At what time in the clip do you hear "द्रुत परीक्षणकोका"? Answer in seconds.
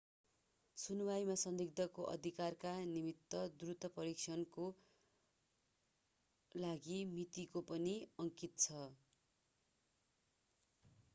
3.57-4.81